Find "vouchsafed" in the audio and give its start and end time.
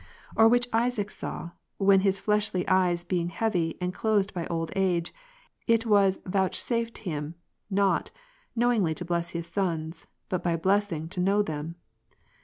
6.25-6.97